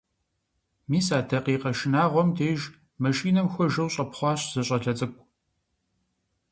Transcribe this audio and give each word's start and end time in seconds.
Мис 0.89 1.07
а 1.17 1.19
дакъикъэ 1.29 1.71
шынагъуэм 1.77 2.29
деж 2.37 2.59
машинэм 3.01 3.47
хуэжэу 3.53 3.91
щӀэпхъуащ 3.93 4.39
зы 4.51 4.61
щӀалэ 4.67 4.93
цӀыкӀу. 4.97 5.23